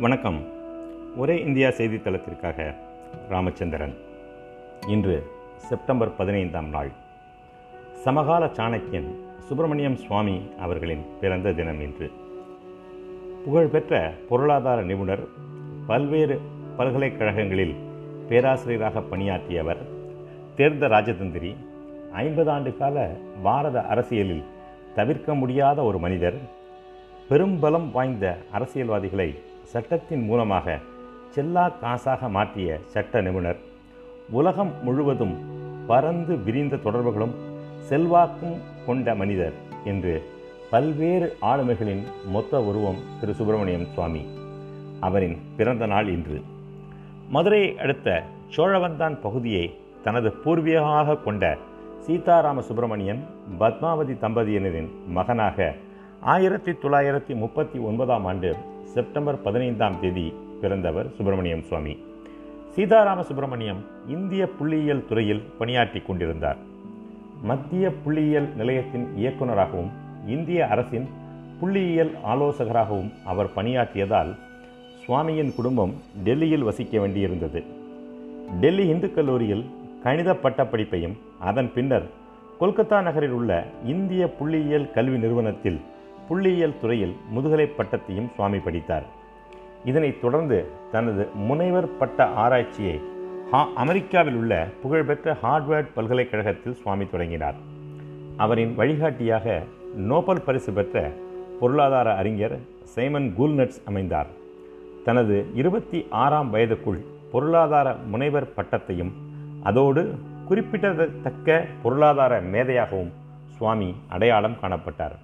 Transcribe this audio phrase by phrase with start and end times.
[0.00, 0.44] வணக்கம்.
[1.16, 2.74] ஒரே இந்தியா செய்தித்தளத்திற்காக
[3.28, 3.94] ராமச்சந்திரன்.
[4.86, 6.90] இன்று செப்டம்பர் பதினைந்தாம் நாள்.
[7.94, 9.08] சமகால சாணக்கியன்
[9.38, 12.10] சுப்பிரமணியம் சுவாமி அவர்களின் பிறந்த தினம் இன்று.
[13.44, 15.24] புகழ்பெற்ற பொருளாதார நிபுணர்
[15.86, 16.40] பல்வேறு
[16.76, 17.74] பல்கலைக்கழகங்களில்
[18.28, 19.82] பேராசிரியராக பணியாற்றியவர்
[20.56, 21.56] தேர்ந்த ராஜதந்திரி
[22.12, 24.44] ஐம்பது ஆண்டு கால பாரத அரசியலில்
[24.94, 26.38] தவிர்க்க முடியாத ஒரு மனிதர்
[27.28, 30.78] பெரும்பலம் வாய்ந்த அரசியல்வாதிகளை சட்டத்தின் மூலமாக
[31.34, 33.58] செல்லா காசாக மாற்றிய சட்ட நிபுணர்.
[34.30, 35.34] உலகம் முழுவதும்
[35.86, 37.34] பரந்து விரிந்த தொடர்புகளும்
[37.88, 39.52] செல்வாக்கும் கொண்ட மனிதர்
[39.84, 40.14] என்று
[40.70, 43.34] பல்வேறு ஆளுமைகளின் மொத்த உருவம் திரு.
[43.34, 44.22] சுப்பிரமணியம் சுவாமி
[45.00, 46.38] அவரின் பிறந்த நாள் இன்று.
[47.28, 48.22] மதுரையை அடுத்த
[48.56, 49.64] சோழவந்தான் பகுதியை
[50.04, 51.44] தனது பூர்வீகமாக கொண்ட
[52.06, 53.22] சீதாராம சுப்பிரமணியன்
[53.58, 55.74] பத்மாவதி தம்பதியினரின் மகனாக
[56.20, 58.50] ஆயிரத்தி தொள்ளாயிரத்தி முப்பத்தி ஒன்பதாம் ஆண்டு
[58.92, 61.94] செப்டம்பர் பதினைந்தாம் தேதி பிறந்தவர் சுப்பிரமணியம் சுவாமி.
[62.74, 66.56] சீதாராம சுப்பிரமணியம் இந்திய புள்ளியியல் துறையில் பணியாற்றி கொண்டிருந்தார்.
[67.42, 69.90] மத்திய புள்ளியியல் நிலையத்தின் இயக்குநராகவும்
[70.26, 71.08] இந்திய அரசின்
[71.60, 74.32] புள்ளியியல் ஆலோசகராகவும் அவர் பணியாற்றியதால்
[75.04, 77.62] சுவாமியின் குடும்பம் டெல்லியில் வசிக்க வேண்டியிருந்தது.
[78.60, 79.64] டெல்லி இந்து கல்லூரியில்
[80.02, 82.06] கணித பட்டப்படிப்பையும் அதன் பின்னர்
[82.60, 83.52] கொல்கத்தா நகரில் உள்ள
[83.84, 85.80] இந்திய புள்ளியியல் கல்வி நிறுவனத்தில்
[86.28, 89.02] புள்ளியியல் துறையில் முதுகலை பட்டத்தையும் சுவாமி படித்தார்.
[89.84, 93.00] இதனைத் தொடர்ந்து தனது முனைவர் பட்ட ஆராய்ச்சியை
[93.50, 97.54] ஹா அமெரிக்காவில் உள்ள புகழ்பெற்ற ஹார்ட்வேர்ட் பல்கலைக்கழகத்தில் சுவாமி தொடங்கினார்.
[98.36, 99.62] அவரின் வழிகாட்டியாக
[99.94, 101.10] நோபல் பரிசு பெற்ற
[101.60, 104.26] பொருளாதார அறிஞர் சைமன் கூல்நட்ஸ் அமைந்தார்.
[105.04, 107.00] தனது இருபத்தி ஆறாம் வயதுக்குள்
[107.32, 109.12] பொருளாதார முனைவர் பட்டத்தையும்
[109.62, 113.12] அதோடு குறிப்பிடத்தக்க பொருளாதார மேதையாகவும்
[113.46, 115.18] சுவாமி அடையாளம் காணப்பட்டார்.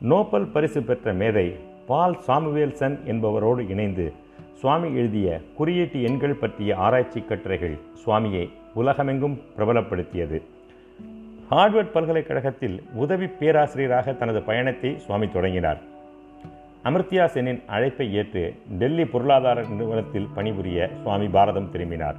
[0.00, 1.56] நோபல் பரிசு பெற்ற மேதை
[1.86, 4.12] பால் சாமுவேல்சன் என்பவரோடு இணைந்து
[4.54, 10.38] சுவாமி எழுதிய குறியீட்டு எண்கள் பற்றிய ஆராய்ச்சி கட்டுரைகள் சுவாமியை உலகமெங்கும் பிரபலப்படுத்தியது.
[11.50, 15.80] ஹார்வர்ட் பல்கலைக்கழகத்தில் உதவி பேராசிரியராக தனது பயணத்தை சுவாமி தொடங்கினார்.
[16.84, 22.16] அமிர்தியா சென்னின் அழைப்பை ஏற்று டெல்லி பொருளாதார நிறுவனத்தில் பணிபுரிய சுவாமி பாரதம் திரும்பினார்.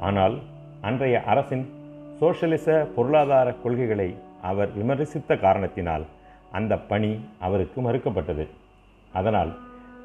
[0.00, 0.38] ஆனால்
[0.80, 1.66] அன்றைய அரசின்
[2.20, 6.06] சோசியலிச பொருளாதார கொள்கைகளை அவர் விமர்சித்த காரணத்தினால்
[6.52, 8.46] அந்த பணி அவருக்கு மறுக்கப்பட்டது.
[9.12, 9.58] அதனால்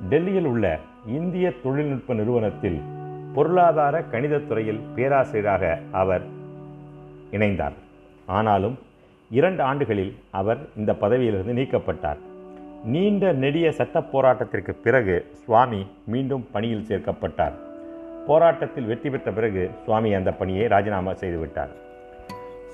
[0.09, 2.79] டெல்லியில் உள்ள இந்திய தொழில்நுட்ப நிறுவனத்தில்
[3.33, 6.21] பொருளாதார கணிதத்துறையில் பேராசிரியராக அவர்
[7.31, 7.75] இணைந்தார்.
[8.25, 8.79] ஆனாலும்
[9.29, 12.17] இரண்டு ஆண்டுகளில் அவர் இந்த பதவியிலிருந்து நீக்கப்பட்டார்.
[12.83, 17.53] நீண்ட நெடிய சட்ட போராட்டத்திற்கு பிறகு சுவாமி மீண்டும் பணியில் சேர்க்கப்பட்டார்.
[18.27, 21.73] போராட்டத்தில் வெற்றி பெற்ற பிறகு சுவாமி அந்த பணியை ராஜினாமா செய்துவிட்டார்.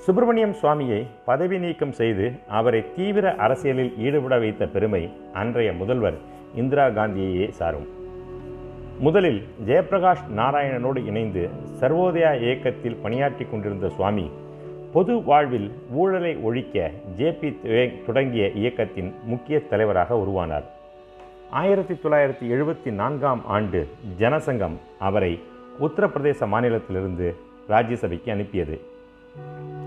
[0.04, 6.16] சுப்பிரமணியம் சுவாமியை பதவி நீக்கம் செய்து அவரை தீவிர அரசியலில் ஈடுபட வைத்த பெருமை அன்றைய முதல்வர்
[6.54, 7.86] இந்திரா காந்தியையே சாரும்.
[8.98, 11.48] முதலில் ஜெயபிரகாஷ் நாராயணனோடு இணைந்து
[11.80, 14.30] சர்வோதயா இயக்கத்தில் பணியாற்றி கொண்டிருந்த சுவாமி
[14.92, 17.50] பொது வாழ்வில் ஊழலை ஒழிக்க ஜேபி
[18.06, 20.66] தொடங்கிய இயக்கத்தின் முக்கிய தலைவராக உருவானார்.
[21.50, 23.88] ஆயிரத்தி தொள்ளாயிரத்தி எழுபத்தி நான்காம் ஆண்டு
[24.18, 25.40] ஜனசங்கம் அவரை
[25.80, 27.34] உத்தரப்பிரதேச மாநிலத்திலிருந்து
[27.68, 28.90] ராஜ்யசபைக்கு அனுப்பியது.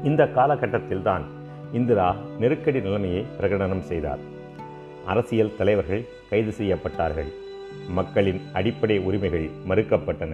[0.10, 1.24] இந்த காலகட்டத்தில்தான்
[1.74, 4.20] இந்திரா நெருக்கடி நிலைமையை பிரகடனம் செய்தார்.
[5.06, 7.30] அரசியல் தலைவர்கள் கைது செய்யப்பட்டார்கள்.
[7.90, 10.34] மக்களின் அடிப்படை உரிமைகள் மறுக்கப்பட்டன.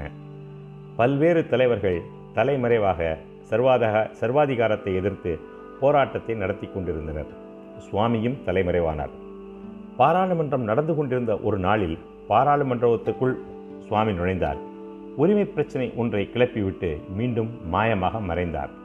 [0.96, 2.00] பல்வேறு தலைவர்கள்
[2.34, 3.18] தலைமறைவாக
[3.50, 5.40] சர்வாதக சர்வாதிகாரத்தை எதிர்த்து
[5.80, 7.32] போராட்டத்தை நடத்தி கொண்டிருந்தனர்.
[7.78, 9.16] சுவாமியும் தலைமறைவானார்.
[9.98, 11.98] பாராளுமன்றம் நடந்து கொண்டிருந்த ஒரு நாளில்
[12.30, 13.36] பாராளுமன்றத்துக்குள்
[13.88, 14.60] சுவாமி நுழைந்தார்.
[15.16, 18.80] உரிமை பிரச்சனை ஒன்றை கிளப்பிவிட்டு மீண்டும் மாயமாக மறைந்தார்.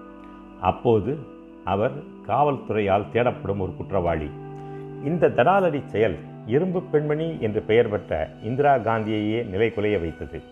[0.61, 1.19] அப்போது
[1.65, 1.93] அவர்
[2.27, 4.31] காவல்துறையால் தேடப்படும் ஒரு குற்றவாளி.
[5.05, 10.43] இந்த தடாலடி செயல் இரும்பு பெண்மணி என்று பெயர் பெற்ற இந்திரா காந்தியையே நிலை குலைய வைத்தது.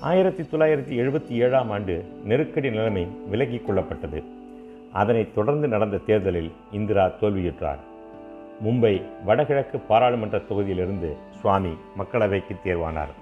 [0.00, 4.24] ஆயிரத்தி தொள்ளாயிரத்தி எழுபத்தி ஏழாம் ஆண்டு நெருக்கடி நிலைமை விலகிக் கொள்ளப்பட்டது.
[4.92, 7.78] அதனைத் தொடர்ந்து நடந்த தேர்தலில் இந்திரா தோல்வியுற்றார்.
[8.64, 13.14] மும்பை வடகிழக்கு பாராளுமன்ற தொகுதியிலிருந்து சுவாமி மக்களவைக்கு தேர்வானார்.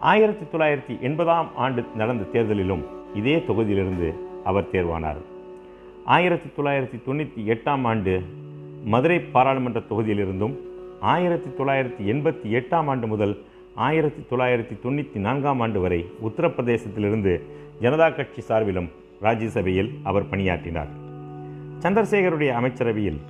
[0.00, 2.84] ஆயிரத்தி தொள்ளாயிரத்தி எண்பதாம் ஆண்டு நடந்த தேர்தலிலும்
[3.14, 4.14] இதே தொகுதியிலிருந்து
[4.44, 5.16] அவர் தேர்வானார்.
[6.04, 8.22] ஆயிரத்தி தொள்ளாயிரத்தி தொண்ணூற்றி எட்டாம் ஆண்டு
[8.84, 10.56] மதுரை பாராளுமன்ற தொகுதியிலிருந்தும்
[11.00, 13.42] ஆயிரத்தி தொள்ளாயிரத்தி எண்பத்தி எட்டாம் ஆண்டு முதல்
[13.74, 17.40] ஆயிரத்தி தொள்ளாயிரத்தி தொண்ணூற்றி நான்காம் ஆண்டு வரை உத்தரப்பிரதேசத்திலிருந்து
[17.80, 18.88] ஜனதா கட்சி சார்பிலும்
[19.20, 20.88] ராஜ்யசபையில் அவர் பணியாற்றினார்.
[21.78, 23.20] சந்திரசேகருடைய அமைச்சரவையில்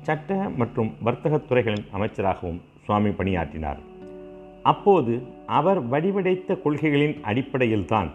[0.00, 3.78] சட்ட மற்றும் வர்த்தகத் துறைகளின் அமைச்சராகவும் சுவாமி பணியாற்றினார்.
[4.62, 8.08] அப்போது அவர் வடிவடைத்த கொள்கைகளின் அடிப்படையில்தான்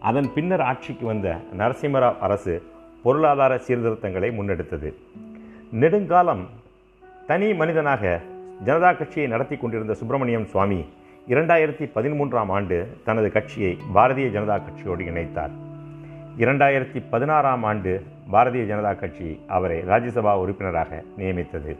[0.00, 2.62] அதன் பின்னர் ஆட்சிக்கு வந்த நரசிம்மராவ் அரசு
[3.02, 4.94] பொருளாதார சீர்திருத்தங்களை முன்னெடுத்தது.
[5.70, 6.48] நெடுங்காலம்
[7.26, 8.20] தனி மனிதனாக
[8.64, 10.84] ஜனதா கட்சியை நடத்தி கொண்டிருந்த சுப்பிரமணியம் சுவாமி
[11.28, 15.50] இரண்டாயிரத்தி பதிமூன்றாம் ஆண்டு தனது கட்சியை பாரதிய ஜனதா கட்சியோடு இணைத்தார்.
[16.38, 21.76] இரண்டாயிரத்தி பதினாறாம் ஆண்டு பாரதிய ஜனதா கட்சி அவரை ராஜ்யசபா உறுப்பினராக நியமித்தது.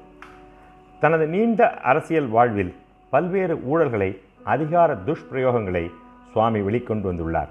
[1.01, 2.75] தனது நீண்ட அரசியல் வாழ்வில்
[3.11, 5.91] பல்வேறு ஊழல்களை அதிகார துஷ்பிரயோகங்களை
[6.33, 7.49] சுவாமி வெளிக்கொண்டு வந்துள்ளார்.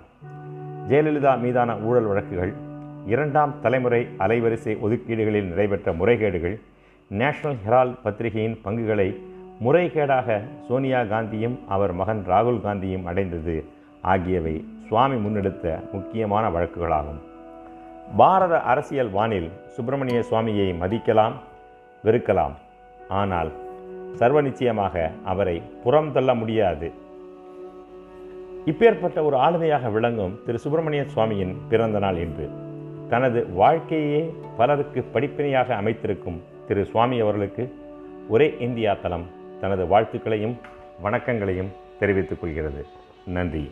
[0.89, 2.53] ஜெயலலிதா மீதான ஊழல் வழக்குகள்
[3.07, 6.55] இரண்டாம் தலைமுறை அலைவரிசை ஒதுக்கீடுகளில் நடைபெற்ற முறைகேடுகள்
[7.11, 9.07] நேஷனல் ஹெரால்ட் பத்திரிகையின் பங்குகளை
[9.63, 10.37] முறைகேடாக
[10.67, 13.55] சோனியா காந்தியும் அவர் மகன் ராகுல் காந்தியும் அடைந்தது
[14.01, 14.55] ஆகியவை
[14.87, 17.21] சுவாமி முன்னெடுத்த முக்கியமான வழக்குகளாகும்.
[18.17, 21.35] பாரத அரசியல் வானில் சுப்பிரமணிய சுவாமியை மதிக்கலாம்
[22.03, 22.55] வெறுக்கலாம்.
[23.09, 23.51] ஆனால்
[24.13, 26.87] சர்வ நிச்சயமாக அவரை புறம் தள்ள முடியாது.
[28.65, 32.49] இப்பேற்பட்ட ஒரு ஆளுமையாக விளங்கும் திரு சுப்பிரமணிய சுவாமியின் பிறந்த நாள் இன்று.
[33.09, 37.75] தனது வாழ்க்கையே பலருக்கு படிப்பினையாக அமைத்திருக்கும் திரு சுவாமி அவர்களுக்கு
[38.29, 39.25] ஒரே இந்தியா தளம்
[39.61, 40.55] தனது வாழ்த்துக்களையும்
[41.03, 41.67] வணக்கங்களையும்
[41.99, 42.85] தெரிவித்துக் கொள்கிறது.
[43.25, 43.71] நன்றி.